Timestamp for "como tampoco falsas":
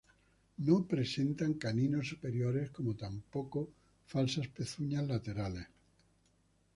2.71-4.47